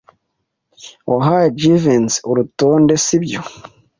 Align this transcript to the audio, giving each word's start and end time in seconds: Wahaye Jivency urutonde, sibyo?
Wahaye 1.11 1.47
Jivency 1.59 2.17
urutonde, 2.29 2.93
sibyo? 3.05 3.41